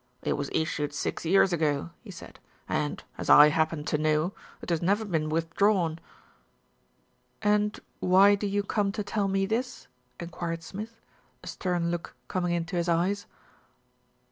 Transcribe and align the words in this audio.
"It 0.23 0.33
was 0.33 0.49
issued 0.51 0.93
six 0.93 1.25
years 1.25 1.53
ago," 1.53 1.91
he 2.01 2.09
said, 2.09 2.39
"and, 2.67 3.03
as 3.19 3.29
I 3.29 3.49
happen 3.49 3.83
to 3.83 3.99
know, 3.99 4.33
it 4.59 4.71
has 4.71 4.81
never 4.81 5.05
been 5.05 5.29
withdrawn." 5.29 5.99
"And 7.43 7.79
why 7.99 8.33
do 8.33 8.47
you 8.47 8.63
come 8.63 8.91
to 8.93 9.03
tell 9.03 9.27
me 9.27 9.45
this?" 9.45 9.87
enquired 10.19 10.63
Smith, 10.63 10.99
a 11.43 11.45
stern 11.45 11.91
look 11.91 12.15
coming 12.27 12.53
into 12.53 12.77
his 12.77 12.89
eyes. 12.89 13.27